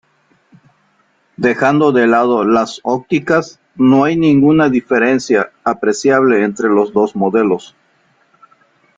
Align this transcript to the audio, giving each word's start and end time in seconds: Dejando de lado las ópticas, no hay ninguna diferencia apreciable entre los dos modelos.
Dejando 1.37 1.91
de 1.91 2.07
lado 2.07 2.43
las 2.43 2.79
ópticas, 2.81 3.59
no 3.75 4.03
hay 4.03 4.15
ninguna 4.17 4.67
diferencia 4.67 5.51
apreciable 5.63 6.43
entre 6.43 6.69
los 6.69 6.91
dos 6.91 7.15
modelos. 7.15 7.75